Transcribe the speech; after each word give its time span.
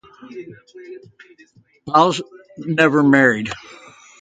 Balch 1.85 2.23
never 2.57 3.03
married. 3.03 3.49